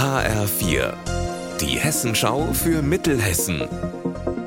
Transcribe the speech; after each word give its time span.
HR4, 0.00 0.94
die 1.60 1.78
Hessenschau 1.78 2.54
für 2.54 2.80
Mittelhessen. 2.80 3.68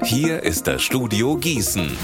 Hier 0.03 0.41
ist 0.41 0.65
das 0.65 0.81
Studio 0.81 1.37
Gießen. 1.37 1.95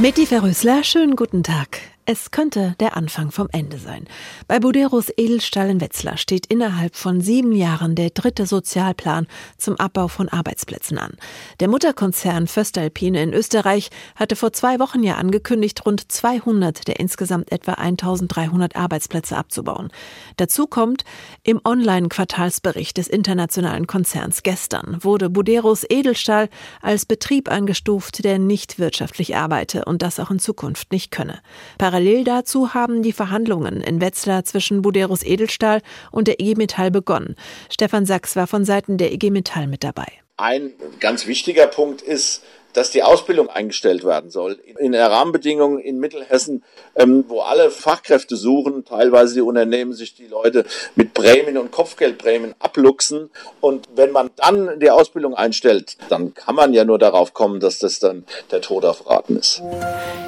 Meti 0.00 0.26
Verrösler, 0.26 0.82
schönen 0.82 1.14
guten 1.14 1.44
Tag. 1.44 1.78
Es 2.12 2.32
könnte 2.32 2.74
der 2.80 2.96
Anfang 2.96 3.30
vom 3.30 3.46
Ende 3.52 3.78
sein. 3.78 4.04
Bei 4.48 4.58
Buderos 4.58 5.12
Edelstahl 5.16 5.70
in 5.70 5.80
Wetzlar 5.80 6.16
steht 6.16 6.46
innerhalb 6.46 6.96
von 6.96 7.20
sieben 7.20 7.52
Jahren 7.52 7.94
der 7.94 8.10
dritte 8.10 8.46
Sozialplan 8.46 9.28
zum 9.58 9.76
Abbau 9.76 10.08
von 10.08 10.28
Arbeitsplätzen 10.28 10.98
an. 10.98 11.12
Der 11.60 11.68
Mutterkonzern 11.68 12.48
Föstalpine 12.48 13.22
in 13.22 13.32
Österreich 13.32 13.90
hatte 14.16 14.34
vor 14.34 14.52
zwei 14.52 14.80
Wochen 14.80 15.04
ja 15.04 15.18
angekündigt, 15.18 15.86
rund 15.86 16.10
200 16.10 16.88
der 16.88 16.98
insgesamt 16.98 17.52
etwa 17.52 17.74
1300 17.74 18.74
Arbeitsplätze 18.74 19.36
abzubauen. 19.36 19.92
Dazu 20.36 20.66
kommt, 20.66 21.04
im 21.44 21.60
Online-Quartalsbericht 21.64 22.96
des 22.96 23.06
internationalen 23.06 23.86
Konzerns 23.86 24.42
gestern 24.42 24.98
wurde 25.04 25.30
Buderos 25.30 25.86
Edelstahl 25.88 26.48
als 26.82 27.06
Betrieb 27.06 27.48
eingestuft, 27.48 28.24
der 28.24 28.40
nicht 28.40 28.80
wirtschaftlich 28.80 29.36
arbeite 29.36 29.84
und 29.84 30.02
das 30.02 30.18
auch 30.18 30.32
in 30.32 30.40
Zukunft 30.40 30.90
nicht 30.90 31.12
könne. 31.12 31.38
Parallel 31.78 31.99
Parallel 32.00 32.24
dazu 32.24 32.72
haben 32.72 33.02
die 33.02 33.12
Verhandlungen 33.12 33.82
in 33.82 34.00
Wetzlar 34.00 34.42
zwischen 34.42 34.80
Buderus 34.80 35.22
Edelstahl 35.22 35.82
und 36.10 36.28
der 36.28 36.40
IG 36.40 36.54
Metall 36.54 36.90
begonnen. 36.90 37.36
Stefan 37.68 38.06
Sachs 38.06 38.36
war 38.36 38.46
von 38.46 38.64
Seiten 38.64 38.96
der 38.96 39.12
IG 39.12 39.30
Metall 39.30 39.66
mit 39.66 39.84
dabei. 39.84 40.06
Ein 40.38 40.72
ganz 40.98 41.26
wichtiger 41.26 41.66
Punkt 41.66 42.00
ist, 42.00 42.42
dass 42.72 42.90
die 42.90 43.02
Ausbildung 43.02 43.48
eingestellt 43.48 44.04
werden 44.04 44.30
soll. 44.30 44.58
In 44.78 44.92
der 44.92 45.10
Rahmenbedingungen 45.10 45.78
in 45.78 45.98
Mittelhessen, 45.98 46.62
ähm, 46.96 47.24
wo 47.28 47.40
alle 47.40 47.70
Fachkräfte 47.70 48.36
suchen, 48.36 48.84
teilweise 48.84 49.34
die 49.34 49.40
Unternehmen 49.40 49.92
sich 49.92 50.14
die 50.14 50.26
Leute 50.26 50.64
mit 50.94 51.14
Prämien 51.14 51.58
und 51.58 51.70
Kopfgeldprämien 51.70 52.54
abluchsen. 52.58 53.30
Und 53.60 53.88
wenn 53.94 54.12
man 54.12 54.30
dann 54.36 54.78
die 54.80 54.90
Ausbildung 54.90 55.34
einstellt, 55.34 55.96
dann 56.08 56.34
kann 56.34 56.54
man 56.54 56.72
ja 56.72 56.84
nur 56.84 56.98
darauf 56.98 57.34
kommen, 57.34 57.60
dass 57.60 57.78
das 57.78 57.98
dann 57.98 58.24
der 58.50 58.60
Tod 58.60 58.84
auf 58.84 59.08
Raten 59.08 59.36
ist. 59.36 59.62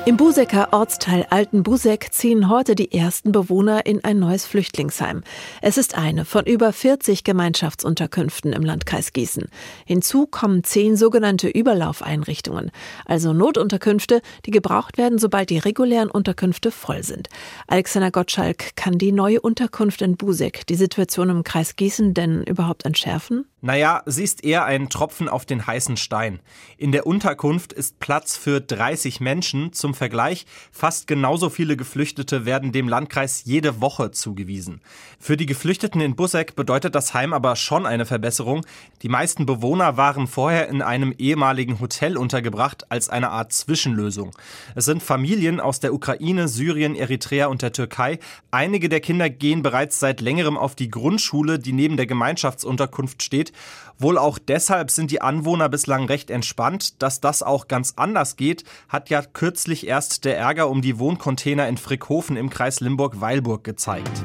Im 0.04 0.16
Busecker 0.16 0.68
Ortsteil 0.72 1.26
Alten 1.30 1.62
Busek 1.62 2.12
ziehen 2.12 2.48
heute 2.48 2.74
die 2.74 2.92
ersten 2.92 3.32
Bewohner 3.32 3.86
in 3.86 4.02
ein 4.04 4.18
neues 4.18 4.46
Flüchtlingsheim. 4.46 5.22
Es 5.60 5.78
ist 5.78 5.96
eine 5.96 6.24
von 6.24 6.44
über 6.44 6.72
40 6.72 7.24
Gemeinschaftsunterkünften 7.24 8.52
im 8.52 8.62
Landkreis 8.62 9.12
Gießen. 9.12 9.48
Hinzu 9.86 10.26
kommen 10.26 10.64
zehn 10.64 10.96
sogenannte 10.96 11.48
Überlaufeinrichtungen 11.48 12.31
Einrichtungen, 12.32 12.70
also 13.04 13.32
Notunterkünfte, 13.32 14.22
die 14.46 14.50
gebraucht 14.50 14.96
werden, 14.96 15.18
sobald 15.18 15.50
die 15.50 15.58
regulären 15.58 16.10
Unterkünfte 16.10 16.70
voll 16.70 17.02
sind. 17.02 17.28
Alexander 17.66 18.10
Gottschalk, 18.10 18.74
kann 18.74 18.98
die 18.98 19.12
neue 19.12 19.40
Unterkunft 19.40 20.00
in 20.02 20.16
Busek 20.16 20.66
die 20.66 20.74
Situation 20.74 21.28
im 21.28 21.44
Kreis 21.44 21.76
Gießen 21.76 22.14
denn 22.14 22.42
überhaupt 22.44 22.84
entschärfen? 22.86 23.44
Naja, 23.64 24.02
sie 24.06 24.24
ist 24.24 24.42
eher 24.42 24.64
ein 24.64 24.88
Tropfen 24.88 25.28
auf 25.28 25.46
den 25.46 25.68
heißen 25.68 25.96
Stein. 25.96 26.40
In 26.78 26.90
der 26.90 27.06
Unterkunft 27.06 27.72
ist 27.72 28.00
Platz 28.00 28.36
für 28.36 28.60
30 28.60 29.20
Menschen. 29.20 29.72
Zum 29.72 29.94
Vergleich, 29.94 30.46
fast 30.72 31.06
genauso 31.06 31.48
viele 31.48 31.76
Geflüchtete 31.76 32.44
werden 32.44 32.72
dem 32.72 32.88
Landkreis 32.88 33.44
jede 33.44 33.80
Woche 33.80 34.10
zugewiesen. 34.10 34.80
Für 35.20 35.36
die 35.36 35.46
Geflüchteten 35.46 36.00
in 36.00 36.16
Busseck 36.16 36.56
bedeutet 36.56 36.96
das 36.96 37.14
Heim 37.14 37.32
aber 37.32 37.54
schon 37.54 37.86
eine 37.86 38.04
Verbesserung. 38.04 38.66
Die 39.02 39.08
meisten 39.08 39.46
Bewohner 39.46 39.96
waren 39.96 40.26
vorher 40.26 40.68
in 40.68 40.82
einem 40.82 41.14
ehemaligen 41.16 41.78
Hotel 41.78 42.16
untergebracht 42.16 42.90
als 42.90 43.10
eine 43.10 43.30
Art 43.30 43.52
Zwischenlösung. 43.52 44.32
Es 44.74 44.86
sind 44.86 45.04
Familien 45.04 45.60
aus 45.60 45.78
der 45.78 45.94
Ukraine, 45.94 46.48
Syrien, 46.48 46.96
Eritrea 46.96 47.46
und 47.46 47.62
der 47.62 47.72
Türkei. 47.72 48.18
Einige 48.50 48.88
der 48.88 48.98
Kinder 48.98 49.30
gehen 49.30 49.62
bereits 49.62 50.00
seit 50.00 50.20
längerem 50.20 50.58
auf 50.58 50.74
die 50.74 50.90
Grundschule, 50.90 51.60
die 51.60 51.72
neben 51.72 51.96
der 51.96 52.06
Gemeinschaftsunterkunft 52.06 53.22
steht. 53.22 53.51
Wohl 53.98 54.18
auch 54.18 54.38
deshalb 54.38 54.90
sind 54.90 55.10
die 55.10 55.20
Anwohner 55.22 55.68
bislang 55.68 56.06
recht 56.06 56.30
entspannt. 56.30 57.02
Dass 57.02 57.20
das 57.20 57.42
auch 57.42 57.68
ganz 57.68 57.94
anders 57.96 58.36
geht, 58.36 58.64
hat 58.88 59.10
ja 59.10 59.22
kürzlich 59.22 59.86
erst 59.86 60.24
der 60.24 60.36
Ärger 60.36 60.68
um 60.68 60.82
die 60.82 60.98
Wohncontainer 60.98 61.68
in 61.68 61.76
Frickhofen 61.76 62.36
im 62.36 62.50
Kreis 62.50 62.80
Limburg-Weilburg 62.80 63.64
gezeigt. 63.64 64.24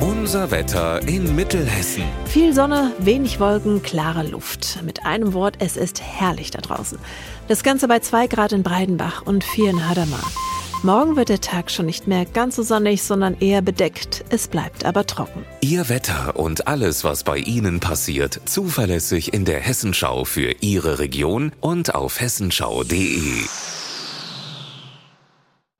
Unser 0.00 0.52
Wetter 0.52 1.02
in 1.08 1.34
Mittelhessen. 1.34 2.04
Viel 2.26 2.54
Sonne, 2.54 2.92
wenig 2.98 3.40
Wolken, 3.40 3.82
klare 3.82 4.22
Luft. 4.22 4.80
Mit 4.84 5.04
einem 5.04 5.32
Wort, 5.32 5.56
es 5.58 5.76
ist 5.76 6.00
herrlich 6.00 6.52
da 6.52 6.60
draußen. 6.60 6.98
Das 7.48 7.64
Ganze 7.64 7.88
bei 7.88 7.98
2 7.98 8.28
Grad 8.28 8.52
in 8.52 8.62
Breidenbach 8.62 9.22
und 9.22 9.42
4 9.42 9.70
in 9.70 9.88
Hadamar. 9.88 10.22
Morgen 10.84 11.14
wird 11.14 11.28
der 11.28 11.40
Tag 11.40 11.70
schon 11.70 11.86
nicht 11.86 12.08
mehr 12.08 12.24
ganz 12.24 12.56
so 12.56 12.64
sonnig, 12.64 13.04
sondern 13.04 13.38
eher 13.38 13.62
bedeckt. 13.62 14.24
Es 14.30 14.48
bleibt 14.48 14.84
aber 14.84 15.06
trocken. 15.06 15.44
Ihr 15.60 15.88
Wetter 15.88 16.34
und 16.34 16.66
alles, 16.66 17.04
was 17.04 17.22
bei 17.22 17.38
Ihnen 17.38 17.78
passiert, 17.78 18.40
zuverlässig 18.46 19.32
in 19.32 19.44
der 19.44 19.60
Hessenschau 19.60 20.24
für 20.24 20.56
Ihre 20.60 20.98
Region 20.98 21.52
und 21.60 21.94
auf 21.94 22.20
hessenschau.de. 22.20 23.44